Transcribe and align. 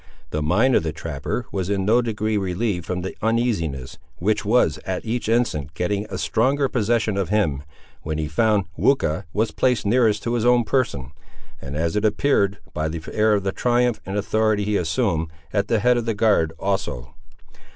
The 0.31 0.41
mind 0.41 0.73
of 0.75 0.81
the 0.81 0.91
trapper 0.91 1.45
was 1.51 1.69
in 1.69 1.85
no 1.85 2.01
degree 2.01 2.35
relieved 2.35 2.87
from 2.87 3.01
the 3.01 3.15
uneasiness 3.21 3.99
which 4.17 4.43
was, 4.43 4.79
at 4.83 5.05
each 5.05 5.29
instant, 5.29 5.75
getting 5.75 6.07
a 6.09 6.17
stronger 6.17 6.67
possession 6.67 7.17
of 7.17 7.29
him, 7.29 7.61
when 8.01 8.17
he 8.17 8.27
found 8.27 8.65
Weucha 8.75 9.25
was 9.31 9.51
placed 9.51 9.85
nearest 9.85 10.23
to 10.23 10.33
his 10.33 10.43
own 10.43 10.63
person, 10.63 11.11
and, 11.61 11.75
as 11.77 11.95
it 11.95 12.03
appeared 12.03 12.57
by 12.73 12.87
the 12.87 13.03
air 13.13 13.35
of 13.35 13.53
triumph 13.53 14.01
and 14.03 14.17
authority 14.17 14.65
he 14.65 14.75
assumed, 14.75 15.27
at 15.53 15.67
the 15.67 15.77
head 15.77 15.97
of 15.97 16.07
the 16.07 16.15
guard 16.15 16.51
also. 16.57 17.13